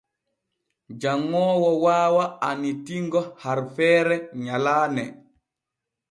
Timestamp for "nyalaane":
4.43-5.03